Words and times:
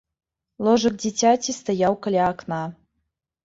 Ложак 0.67 0.95
дзіцяці 1.03 1.57
стаяў 1.59 2.01
каля 2.09 2.21
акна. 2.33 2.63